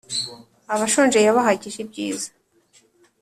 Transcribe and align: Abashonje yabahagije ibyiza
Abashonje 0.73 1.17
yabahagije 1.25 1.77
ibyiza 1.85 2.29